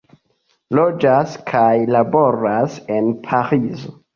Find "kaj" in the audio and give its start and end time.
1.53-1.69